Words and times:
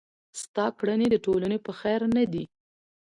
ستا 0.41 0.65
کړني 0.79 1.07
د 1.11 1.15
ټولني 1.25 1.57
په 1.65 1.71
خير 1.79 2.01
نه 2.15 2.23
دي. 2.33 2.43